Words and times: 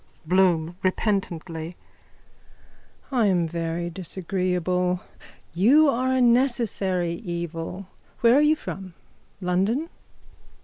BLOOM: 0.25 0.77
(Repentantly.) 0.81 1.75
I 3.11 3.27
am 3.27 3.47
very 3.47 3.91
disagreeable. 3.91 5.01
You 5.53 5.89
are 5.89 6.11
a 6.11 6.21
necessary 6.21 7.13
evil. 7.23 7.85
Where 8.21 8.33
are 8.33 8.41
you 8.41 8.55
from? 8.55 8.95
London? 9.41 9.89